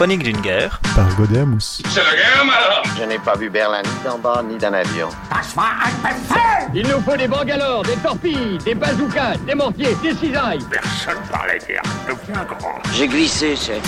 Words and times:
Chronique 0.00 0.22
d'une 0.22 0.40
guerre. 0.40 0.80
Par 0.96 1.14
Godet 1.14 1.44
Mousse. 1.44 1.82
C'est 1.90 2.02
la 2.02 2.16
guerre, 2.16 2.82
Je 2.98 3.04
n'ai 3.04 3.18
pas 3.18 3.36
vu 3.36 3.50
Berlin 3.50 3.82
ni 3.82 3.90
d'en 4.02 4.16
bas 4.16 4.42
ni 4.42 4.56
d'un 4.56 4.72
avion. 4.72 5.10
Il 6.72 6.88
nous 6.88 7.02
faut 7.02 7.18
des 7.18 7.28
bangalores, 7.28 7.82
des 7.82 7.96
torpilles, 7.96 8.56
des 8.64 8.74
bazookas, 8.74 9.36
des 9.46 9.54
mortiers, 9.54 9.94
des 10.02 10.14
cisailles. 10.14 10.64
Personne 10.70 11.18
parlait 11.30 11.58
guerre. 11.68 11.82
Deviens 12.08 12.44
grand. 12.44 12.78
J'ai 12.94 13.08
glissé, 13.08 13.54
c'est. 13.54 13.82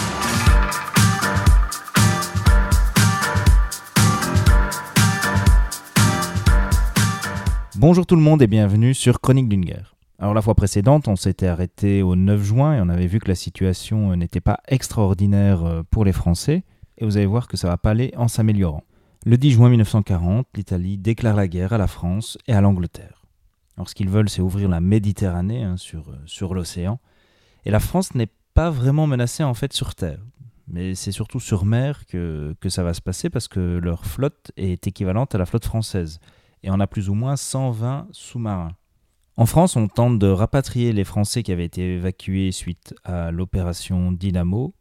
Bonjour 7.77 8.05
tout 8.05 8.17
le 8.17 8.23
monde 8.23 8.43
et 8.43 8.47
bienvenue 8.47 8.93
sur 8.93 9.19
Chronique 9.19 9.49
d'une 9.49 9.65
guerre. 9.65 9.92
Alors 10.23 10.35
la 10.35 10.43
fois 10.43 10.55
précédente, 10.55 11.09
on 11.09 11.17
s'était 11.17 11.49
arrêté 11.49 12.01
au 12.01 12.15
9 12.15 12.41
juin 12.41 12.77
et 12.77 12.81
on 12.81 12.89
avait 12.89 13.09
vu 13.09 13.19
que 13.19 13.27
la 13.27 13.35
situation 13.35 14.15
n'était 14.15 14.41
pas 14.41 14.61
extraordinaire 14.69 15.65
euh, 15.65 15.83
pour 15.91 16.05
les 16.05 16.13
Français 16.13 16.63
et 16.97 17.05
vous 17.05 17.17
allez 17.17 17.27
voir 17.27 17.49
que 17.49 17.57
ça 17.57 17.67
va 17.67 17.77
pas 17.77 17.91
aller 17.91 18.15
en 18.17 18.29
s'améliorant. 18.29 18.85
Le 19.27 19.37
10 19.37 19.51
juin 19.51 19.69
1940, 19.69 20.47
l'Italie 20.55 20.97
déclare 20.97 21.35
la 21.35 21.49
guerre 21.49 21.73
à 21.73 21.79
la 21.79 21.89
France 21.89 22.39
et 22.47 22.53
à 22.53 22.61
l'Angleterre. 22.61 23.25
Alors 23.77 23.89
ce 23.89 23.97
qu'ils 23.97 24.11
veulent, 24.11 24.29
c'est 24.29 24.43
ouvrir 24.43 24.69
la 24.69 24.79
Méditerranée 24.79 25.65
hein, 25.65 25.77
sur, 25.77 26.11
euh, 26.11 26.23
sur 26.25 26.55
l'océan. 26.55 27.01
Et 27.65 27.73
la 27.73 27.81
France 27.81 28.15
n'est 28.15 28.31
pas 28.55 28.71
vraiment 28.71 29.09
menacée 29.09 29.43
en 29.43 29.55
fait 29.55 29.73
sur 29.73 29.97
terre. 29.97 30.21
Mais 30.69 30.95
c'est 30.95 31.11
surtout 31.11 31.41
sur 31.41 31.65
mer 31.65 32.07
que, 32.07 32.55
que 32.61 32.69
ça 32.69 32.85
va 32.85 32.95
se 32.95 33.01
passer 33.01 33.29
parce 33.29 33.49
que 33.49 33.81
leur 33.83 34.07
flotte 34.07 34.53
est 34.57 34.87
équivalente 34.87 35.35
à 35.35 35.39
la 35.39 35.47
flotte 35.47 35.65
française. 35.65 36.21
Et 36.63 36.71
on 36.71 36.79
a 36.79 36.87
plus 36.87 37.09
ou 37.09 37.15
moins 37.15 37.35
120 37.35 38.07
sous-marins. 38.13 38.77
En 39.39 39.47
France, 39.47 39.77
on 39.77 39.89
tente 39.89 40.19
de 40.19 40.27
rapatrier 40.27 40.93
les 40.93 41.05
Français 41.05 41.43
qui 41.43 41.53
avaient 41.53 41.65
été 41.65 41.95
évacués 41.95 42.53
suite 42.53 42.95
à 43.03 43.31
l'opération 43.31 44.13
Dynamo, 44.13 44.75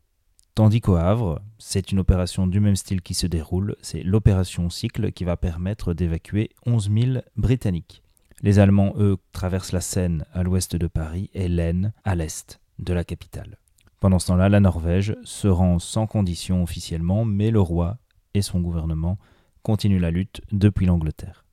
tandis 0.56 0.82
qu'au 0.82 0.98
Havre, 0.98 1.42
c'est 1.58 1.94
une 1.94 2.00
opération 2.00 2.48
du 2.48 2.60
même 2.60 2.76
style 2.76 3.02
qui 3.02 3.14
se 3.14 3.28
déroule, 3.28 3.78
c'est 3.82 4.04
l'opération 4.04 4.70
Cycle 4.70 5.14
qui 5.14 5.24
va 5.24 5.38
permettre 5.38 5.94
d'évacuer 5.94 6.50
11 6.66 6.92
000 6.92 7.12
Britanniques. 7.38 8.04
Les 8.42 8.60
Allemands, 8.60 8.94
eux, 8.98 9.18
traversent 9.32 9.72
la 9.72 9.80
Seine 9.80 10.26
à 10.34 10.44
l'ouest 10.44 10.76
de 10.76 10.88
Paris 10.88 11.30
et 11.34 11.48
l'Aisne 11.48 11.94
à 12.04 12.16
l'est 12.16 12.60
de 12.80 12.92
la 12.92 13.06
capitale. 13.06 13.58
Pendant 14.02 14.20
ce 14.20 14.28
temps-là, 14.28 14.50
la 14.50 14.60
Norvège 14.60 15.16
se 15.24 15.48
rend 15.48 15.80
sans 15.80 16.08
condition 16.08 16.62
officiellement, 16.62 17.24
mais 17.24 17.52
le 17.52 17.62
roi 17.62 18.00
et 18.34 18.42
son 18.42 18.60
gouvernement 18.60 19.18
continuent 19.64 20.02
la 20.02 20.12
lutte 20.12 20.42
depuis 20.52 20.88
l'Angleterre. 20.88 21.46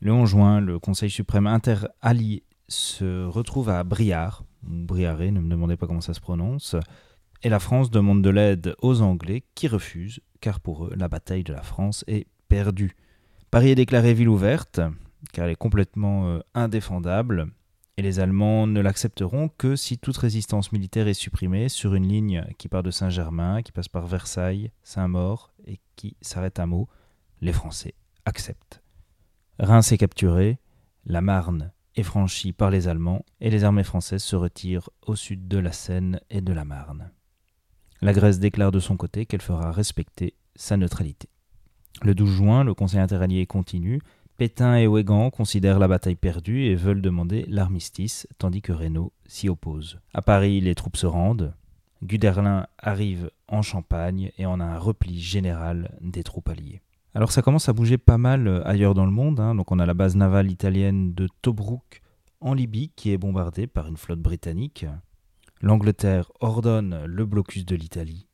Le 0.00 0.12
11 0.12 0.28
juin, 0.28 0.60
le 0.60 0.78
Conseil 0.78 1.10
suprême 1.10 1.46
interallié 1.46 2.42
se 2.68 3.24
retrouve 3.24 3.70
à 3.70 3.82
Briare, 3.82 4.44
ou 4.64 4.84
Briaré, 4.84 5.30
ne 5.30 5.40
me 5.40 5.48
demandez 5.48 5.76
pas 5.76 5.86
comment 5.86 6.00
ça 6.00 6.14
se 6.14 6.20
prononce, 6.20 6.76
et 7.42 7.48
la 7.48 7.58
France 7.58 7.90
demande 7.90 8.22
de 8.22 8.30
l'aide 8.30 8.74
aux 8.82 9.00
Anglais 9.00 9.44
qui 9.54 9.68
refusent, 9.68 10.20
car 10.40 10.60
pour 10.60 10.86
eux, 10.86 10.92
la 10.96 11.08
bataille 11.08 11.44
de 11.44 11.52
la 11.52 11.62
France 11.62 12.04
est 12.08 12.26
perdue. 12.48 12.94
Paris 13.50 13.70
est 13.70 13.74
déclarée 13.74 14.14
ville 14.14 14.28
ouverte, 14.28 14.80
car 15.32 15.46
elle 15.46 15.52
est 15.52 15.56
complètement 15.56 16.28
euh, 16.28 16.40
indéfendable, 16.54 17.46
et 17.96 18.02
les 18.02 18.20
Allemands 18.20 18.66
ne 18.66 18.80
l'accepteront 18.80 19.48
que 19.56 19.76
si 19.76 19.96
toute 19.96 20.18
résistance 20.18 20.72
militaire 20.72 21.08
est 21.08 21.14
supprimée 21.14 21.70
sur 21.70 21.94
une 21.94 22.06
ligne 22.06 22.44
qui 22.58 22.68
part 22.68 22.82
de 22.82 22.90
Saint-Germain, 22.90 23.62
qui 23.62 23.72
passe 23.72 23.88
par 23.88 24.06
Versailles, 24.06 24.70
Saint-Maur, 24.82 25.54
et 25.66 25.80
qui 25.96 26.16
s'arrête 26.20 26.58
à 26.58 26.66
Meaux. 26.66 26.88
Les 27.40 27.52
Français 27.52 27.94
acceptent. 28.26 28.82
Reims 29.58 29.90
est 29.92 29.98
capturé, 29.98 30.58
la 31.06 31.22
Marne 31.22 31.72
est 31.94 32.02
franchie 32.02 32.52
par 32.52 32.70
les 32.70 32.88
Allemands 32.88 33.24
et 33.40 33.48
les 33.48 33.64
armées 33.64 33.84
françaises 33.84 34.22
se 34.22 34.36
retirent 34.36 34.90
au 35.06 35.16
sud 35.16 35.48
de 35.48 35.56
la 35.56 35.72
Seine 35.72 36.20
et 36.28 36.42
de 36.42 36.52
la 36.52 36.66
Marne. 36.66 37.10
La 38.02 38.12
Grèce 38.12 38.38
déclare 38.38 38.70
de 38.70 38.80
son 38.80 38.98
côté 38.98 39.24
qu'elle 39.24 39.40
fera 39.40 39.72
respecter 39.72 40.34
sa 40.56 40.76
neutralité. 40.76 41.30
Le 42.02 42.14
12 42.14 42.30
juin, 42.30 42.64
le 42.64 42.74
Conseil 42.74 43.00
interallié 43.00 43.46
continue. 43.46 44.02
Pétain 44.36 44.76
et 44.76 44.86
Ouégan 44.86 45.30
considèrent 45.30 45.78
la 45.78 45.88
bataille 45.88 46.16
perdue 46.16 46.64
et 46.64 46.74
veulent 46.74 47.00
demander 47.00 47.46
l'armistice, 47.48 48.28
tandis 48.36 48.60
que 48.60 48.72
Reynaud 48.72 49.14
s'y 49.24 49.48
oppose. 49.48 49.98
À 50.12 50.20
Paris, 50.20 50.60
les 50.60 50.74
troupes 50.74 50.98
se 50.98 51.06
rendent. 51.06 51.54
Guderlin 52.04 52.66
arrive 52.78 53.30
en 53.48 53.62
Champagne 53.62 54.32
et 54.36 54.44
on 54.44 54.60
a 54.60 54.64
un 54.64 54.78
repli 54.78 55.18
général 55.18 55.96
des 56.02 56.22
troupes 56.22 56.50
alliées. 56.50 56.82
Alors 57.16 57.32
ça 57.32 57.40
commence 57.40 57.70
à 57.70 57.72
bouger 57.72 57.96
pas 57.96 58.18
mal 58.18 58.46
euh, 58.46 58.68
ailleurs 58.68 58.92
dans 58.92 59.06
le 59.06 59.10
monde. 59.10 59.40
hein. 59.40 59.54
Donc 59.54 59.72
on 59.72 59.78
a 59.78 59.86
la 59.86 59.94
base 59.94 60.16
navale 60.16 60.50
italienne 60.50 61.14
de 61.14 61.30
Tobruk 61.40 62.02
en 62.42 62.52
Libye 62.52 62.90
qui 62.94 63.10
est 63.10 63.16
bombardée 63.16 63.66
par 63.66 63.86
une 63.86 63.96
flotte 63.96 64.20
britannique. 64.20 64.84
L'Angleterre 65.62 66.30
ordonne 66.40 67.06
le 67.06 67.24
blocus 67.24 67.64
de 67.64 67.74
l'Italie. 67.74 68.26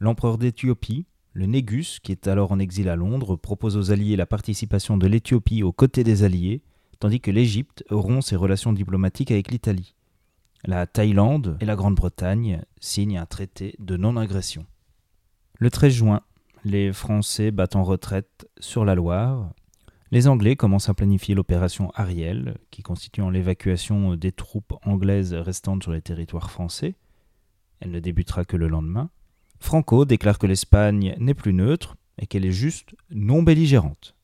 L'empereur 0.00 0.36
d'Éthiopie, 0.36 1.06
le 1.32 1.46
Négus, 1.46 2.00
qui 2.00 2.10
est 2.10 2.26
alors 2.26 2.50
en 2.50 2.58
exil 2.58 2.88
à 2.88 2.96
Londres, 2.96 3.36
propose 3.36 3.76
aux 3.76 3.92
Alliés 3.92 4.16
la 4.16 4.26
participation 4.26 4.96
de 4.96 5.06
l'Éthiopie 5.06 5.62
aux 5.62 5.70
côtés 5.70 6.02
des 6.02 6.24
Alliés, 6.24 6.62
tandis 6.98 7.20
que 7.20 7.30
l'Égypte 7.30 7.84
rompt 7.88 8.20
ses 8.20 8.34
relations 8.34 8.72
diplomatiques 8.72 9.30
avec 9.30 9.52
l'Italie. 9.52 9.94
La 10.64 10.88
Thaïlande 10.88 11.56
et 11.60 11.64
la 11.64 11.76
Grande-Bretagne 11.76 12.62
signent 12.80 13.18
un 13.18 13.26
traité 13.26 13.76
de 13.78 13.96
non-agression. 13.96 14.66
Le 15.60 15.70
13 15.70 15.92
juin, 15.92 16.22
les 16.66 16.92
Français 16.92 17.52
battent 17.52 17.76
en 17.76 17.84
retraite 17.84 18.48
sur 18.58 18.84
la 18.84 18.96
Loire. 18.96 19.52
Les 20.10 20.26
Anglais 20.26 20.56
commencent 20.56 20.88
à 20.88 20.94
planifier 20.94 21.36
l'opération 21.36 21.92
Ariel, 21.94 22.56
qui 22.72 22.82
constitue 22.82 23.22
l'évacuation 23.30 24.16
des 24.16 24.32
troupes 24.32 24.74
anglaises 24.84 25.32
restantes 25.32 25.84
sur 25.84 25.92
les 25.92 26.02
territoires 26.02 26.50
français. 26.50 26.96
Elle 27.78 27.92
ne 27.92 28.00
débutera 28.00 28.44
que 28.44 28.56
le 28.56 28.66
lendemain. 28.66 29.10
Franco 29.60 30.04
déclare 30.04 30.40
que 30.40 30.48
l'Espagne 30.48 31.14
n'est 31.20 31.34
plus 31.34 31.52
neutre 31.52 31.96
et 32.18 32.26
qu'elle 32.26 32.44
est 32.44 32.50
juste 32.50 32.96
non 33.10 33.44
belligérante. 33.44 34.16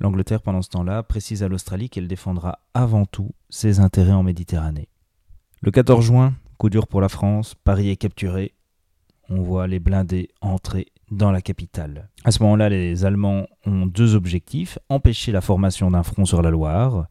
L'Angleterre, 0.00 0.40
pendant 0.40 0.62
ce 0.62 0.70
temps-là, 0.70 1.02
précise 1.02 1.42
à 1.42 1.48
l'Australie 1.48 1.90
qu'elle 1.90 2.08
défendra 2.08 2.60
avant 2.72 3.04
tout 3.04 3.32
ses 3.50 3.80
intérêts 3.80 4.12
en 4.12 4.22
Méditerranée. 4.22 4.88
Le 5.60 5.70
14 5.70 6.02
juin, 6.02 6.34
coup 6.56 6.70
dur 6.70 6.86
pour 6.86 7.02
la 7.02 7.10
France, 7.10 7.54
Paris 7.54 7.90
est 7.90 7.96
capturé. 7.96 8.54
On 9.28 9.42
voit 9.42 9.66
les 9.66 9.78
blindés 9.78 10.30
entrer 10.40 10.86
dans 11.12 11.30
la 11.30 11.42
capitale. 11.42 12.08
À 12.24 12.32
ce 12.32 12.42
moment-là, 12.42 12.70
les 12.70 13.04
Allemands 13.04 13.46
ont 13.66 13.86
deux 13.86 14.14
objectifs 14.14 14.78
empêcher 14.88 15.30
la 15.30 15.42
formation 15.42 15.90
d'un 15.90 16.02
front 16.02 16.24
sur 16.24 16.40
la 16.40 16.50
Loire 16.50 17.06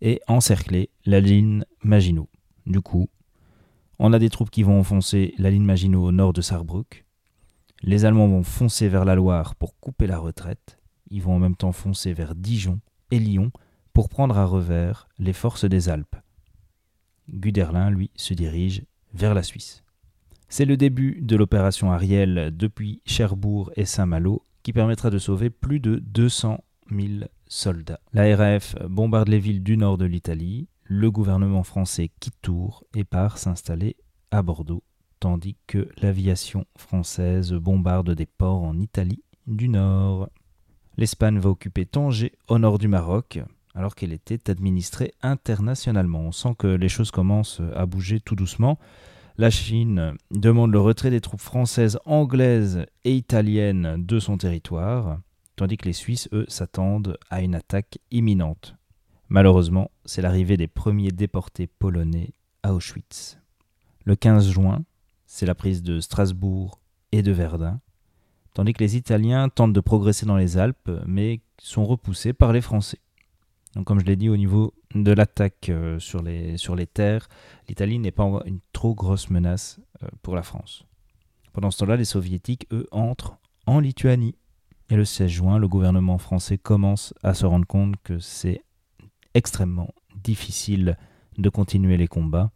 et 0.00 0.20
encercler 0.26 0.90
la 1.04 1.20
ligne 1.20 1.64
Maginot. 1.84 2.28
Du 2.66 2.80
coup, 2.80 3.08
on 3.98 4.12
a 4.12 4.18
des 4.18 4.30
troupes 4.30 4.50
qui 4.50 4.62
vont 4.62 4.80
enfoncer 4.80 5.34
la 5.38 5.50
ligne 5.50 5.64
Maginot 5.64 6.02
au 6.02 6.12
nord 6.12 6.32
de 6.32 6.40
Sarrebruck. 6.40 7.04
Les 7.82 8.04
Allemands 8.04 8.28
vont 8.28 8.42
foncer 8.42 8.88
vers 8.88 9.04
la 9.04 9.14
Loire 9.14 9.54
pour 9.54 9.78
couper 9.78 10.06
la 10.06 10.18
retraite. 10.18 10.78
Ils 11.10 11.22
vont 11.22 11.34
en 11.34 11.38
même 11.38 11.56
temps 11.56 11.72
foncer 11.72 12.14
vers 12.14 12.34
Dijon 12.34 12.80
et 13.10 13.18
Lyon 13.18 13.52
pour 13.92 14.08
prendre 14.08 14.38
à 14.38 14.46
revers 14.46 15.08
les 15.18 15.34
forces 15.34 15.66
des 15.66 15.90
Alpes. 15.90 16.16
Guderlin, 17.28 17.90
lui, 17.90 18.10
se 18.16 18.32
dirige 18.32 18.84
vers 19.12 19.34
la 19.34 19.42
Suisse. 19.42 19.81
C'est 20.54 20.66
le 20.66 20.76
début 20.76 21.18
de 21.22 21.34
l'opération 21.34 21.92
Ariel 21.92 22.52
depuis 22.54 23.00
Cherbourg 23.06 23.72
et 23.74 23.86
Saint-Malo 23.86 24.44
qui 24.62 24.74
permettra 24.74 25.08
de 25.08 25.16
sauver 25.16 25.48
plus 25.48 25.80
de 25.80 25.96
200 25.96 26.62
000 26.90 27.24
soldats. 27.48 28.00
La 28.12 28.36
RAF 28.36 28.76
bombarde 28.86 29.28
les 29.28 29.38
villes 29.38 29.62
du 29.62 29.78
nord 29.78 29.96
de 29.96 30.04
l'Italie, 30.04 30.68
le 30.84 31.10
gouvernement 31.10 31.62
français 31.62 32.10
quitte 32.20 32.34
Tours 32.42 32.84
et 32.94 33.04
part 33.04 33.38
s'installer 33.38 33.96
à 34.30 34.42
Bordeaux, 34.42 34.82
tandis 35.20 35.56
que 35.66 35.88
l'aviation 36.02 36.66
française 36.76 37.54
bombarde 37.54 38.10
des 38.10 38.26
ports 38.26 38.62
en 38.62 38.78
Italie 38.78 39.22
du 39.46 39.70
nord. 39.70 40.28
L'Espagne 40.98 41.38
va 41.38 41.48
occuper 41.48 41.86
Tanger 41.86 42.34
au 42.48 42.58
nord 42.58 42.76
du 42.76 42.88
Maroc, 42.88 43.40
alors 43.74 43.94
qu'elle 43.94 44.12
était 44.12 44.50
administrée 44.50 45.14
internationalement. 45.22 46.20
On 46.20 46.32
sent 46.32 46.56
que 46.58 46.66
les 46.66 46.90
choses 46.90 47.10
commencent 47.10 47.62
à 47.74 47.86
bouger 47.86 48.20
tout 48.20 48.36
doucement. 48.36 48.78
La 49.38 49.48
Chine 49.48 50.14
demande 50.30 50.72
le 50.72 50.80
retrait 50.80 51.10
des 51.10 51.22
troupes 51.22 51.40
françaises, 51.40 51.98
anglaises 52.04 52.84
et 53.04 53.14
italiennes 53.14 54.04
de 54.04 54.18
son 54.18 54.36
territoire, 54.36 55.20
tandis 55.56 55.78
que 55.78 55.86
les 55.86 55.94
Suisses, 55.94 56.28
eux, 56.32 56.44
s'attendent 56.48 57.16
à 57.30 57.40
une 57.40 57.54
attaque 57.54 57.98
imminente. 58.10 58.76
Malheureusement, 59.30 59.90
c'est 60.04 60.20
l'arrivée 60.20 60.58
des 60.58 60.68
premiers 60.68 61.12
déportés 61.12 61.66
polonais 61.66 62.34
à 62.62 62.74
Auschwitz. 62.74 63.38
Le 64.04 64.16
15 64.16 64.50
juin, 64.50 64.84
c'est 65.24 65.46
la 65.46 65.54
prise 65.54 65.82
de 65.82 66.00
Strasbourg 66.00 66.82
et 67.10 67.22
de 67.22 67.32
Verdun, 67.32 67.80
tandis 68.52 68.74
que 68.74 68.84
les 68.84 68.96
Italiens 68.96 69.48
tentent 69.48 69.72
de 69.72 69.80
progresser 69.80 70.26
dans 70.26 70.36
les 70.36 70.58
Alpes, 70.58 70.90
mais 71.06 71.40
sont 71.56 71.86
repoussés 71.86 72.34
par 72.34 72.52
les 72.52 72.60
Français. 72.60 72.98
Donc, 73.74 73.86
comme 73.86 74.00
je 74.00 74.04
l'ai 74.04 74.16
dit, 74.16 74.28
au 74.28 74.36
niveau 74.36 74.74
de 74.94 75.12
l'attaque 75.12 75.68
euh, 75.68 75.98
sur, 75.98 76.22
les, 76.22 76.56
sur 76.58 76.76
les 76.76 76.86
terres, 76.86 77.28
l'Italie 77.68 77.98
n'est 77.98 78.10
pas 78.10 78.42
une 78.44 78.60
trop 78.72 78.94
grosse 78.94 79.30
menace 79.30 79.80
euh, 80.02 80.08
pour 80.22 80.34
la 80.34 80.42
France. 80.42 80.84
Pendant 81.52 81.70
ce 81.70 81.78
temps-là, 81.78 81.96
les 81.96 82.04
Soviétiques, 82.04 82.66
eux, 82.72 82.86
entrent 82.90 83.38
en 83.66 83.80
Lituanie. 83.80 84.36
Et 84.90 84.96
le 84.96 85.04
16 85.04 85.30
juin, 85.30 85.58
le 85.58 85.68
gouvernement 85.68 86.18
français 86.18 86.58
commence 86.58 87.14
à 87.22 87.32
se 87.32 87.46
rendre 87.46 87.66
compte 87.66 87.94
que 88.02 88.18
c'est 88.18 88.62
extrêmement 89.32 89.88
difficile 90.22 90.98
de 91.38 91.48
continuer 91.48 91.96
les 91.96 92.08
combats. 92.08 92.50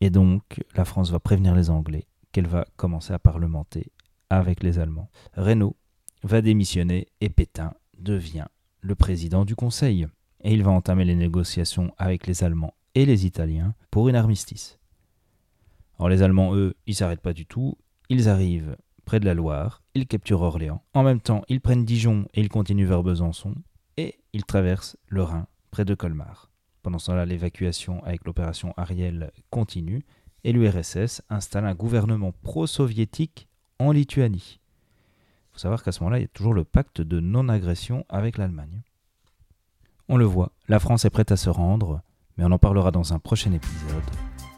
Et 0.00 0.10
donc, 0.10 0.62
la 0.76 0.84
France 0.84 1.10
va 1.10 1.18
prévenir 1.18 1.54
les 1.54 1.70
Anglais 1.70 2.06
qu'elle 2.30 2.46
va 2.46 2.64
commencer 2.76 3.12
à 3.12 3.18
parlementer 3.18 3.90
avec 4.30 4.62
les 4.62 4.78
Allemands. 4.78 5.10
Renault 5.36 5.76
va 6.22 6.42
démissionner 6.42 7.08
et 7.20 7.28
Pétain 7.28 7.74
devient 7.98 8.46
le 8.80 8.94
président 8.94 9.44
du 9.44 9.56
Conseil. 9.56 10.06
Et 10.44 10.52
il 10.52 10.62
va 10.62 10.70
entamer 10.70 11.04
les 11.04 11.16
négociations 11.16 11.92
avec 11.98 12.26
les 12.26 12.44
Allemands 12.44 12.74
et 12.94 13.06
les 13.06 13.26
Italiens 13.26 13.74
pour 13.90 14.08
une 14.08 14.16
armistice. 14.16 14.78
Alors 15.98 16.08
les 16.08 16.22
Allemands, 16.22 16.54
eux, 16.54 16.74
ils 16.86 16.94
s'arrêtent 16.94 17.20
pas 17.20 17.32
du 17.32 17.46
tout. 17.46 17.76
Ils 18.08 18.28
arrivent 18.28 18.76
près 19.04 19.20
de 19.20 19.24
la 19.24 19.34
Loire, 19.34 19.82
ils 19.94 20.06
capturent 20.06 20.42
Orléans. 20.42 20.82
En 20.94 21.02
même 21.02 21.20
temps, 21.20 21.42
ils 21.48 21.60
prennent 21.60 21.84
Dijon 21.84 22.26
et 22.34 22.40
ils 22.40 22.48
continuent 22.48 22.86
vers 22.86 23.02
Besançon. 23.02 23.54
Et 23.96 24.18
ils 24.32 24.44
traversent 24.44 24.96
le 25.08 25.22
Rhin 25.22 25.46
près 25.70 25.84
de 25.84 25.94
Colmar. 25.94 26.50
Pendant 26.82 26.98
ce 26.98 27.06
temps-là, 27.06 27.26
l'évacuation 27.26 28.02
avec 28.04 28.24
l'opération 28.24 28.74
Ariel 28.76 29.30
continue 29.50 30.04
et 30.42 30.52
l'URSS 30.52 31.22
installe 31.30 31.64
un 31.64 31.74
gouvernement 31.74 32.32
pro-soviétique 32.42 33.48
en 33.78 33.92
Lituanie. 33.92 34.60
Il 34.60 35.52
faut 35.54 35.58
savoir 35.60 35.82
qu'à 35.82 35.92
ce 35.92 36.00
moment-là, 36.00 36.18
il 36.18 36.22
y 36.22 36.26
a 36.26 36.28
toujours 36.28 36.54
le 36.54 36.64
pacte 36.64 37.00
de 37.00 37.20
non-agression 37.20 38.04
avec 38.08 38.36
l'Allemagne. 38.36 38.82
On 40.08 40.18
le 40.18 40.26
voit, 40.26 40.50
la 40.68 40.80
France 40.80 41.06
est 41.06 41.10
prête 41.10 41.32
à 41.32 41.36
se 41.36 41.48
rendre, 41.48 42.02
mais 42.36 42.44
on 42.44 42.52
en 42.52 42.58
parlera 42.58 42.90
dans 42.90 43.14
un 43.14 43.18
prochain 43.18 43.52
épisode. 43.52 44.02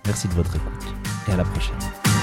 Merci 0.04 0.26
de 0.26 0.32
votre 0.32 0.56
écoute 0.56 0.94
et 1.28 1.32
à 1.32 1.36
la 1.36 1.44
prochaine. 1.44 2.15